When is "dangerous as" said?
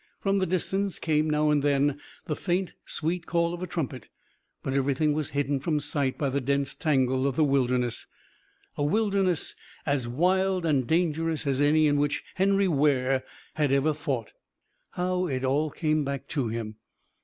10.87-11.61